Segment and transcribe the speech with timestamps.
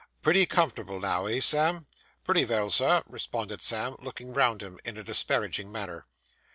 [0.23, 1.85] 'Pretty comfortable now, eh, Sam?'
[2.23, 6.07] 'Pretty vell, sir,' responded Sam, looking round him in a disparaging manner.